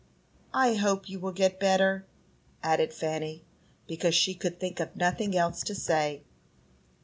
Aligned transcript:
"I 0.55 0.73
hope 0.73 1.09
you 1.09 1.19
will 1.19 1.31
get 1.31 1.59
better," 1.59 2.07
added 2.63 2.91
Fanny, 2.91 3.45
because 3.85 4.15
she 4.15 4.33
could 4.33 4.59
think 4.59 4.79
of 4.79 4.95
nothing 4.95 5.37
else 5.37 5.61
to 5.61 5.75
say. 5.75 6.23